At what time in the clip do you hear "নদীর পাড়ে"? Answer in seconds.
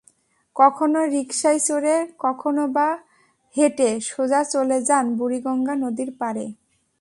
5.75-6.45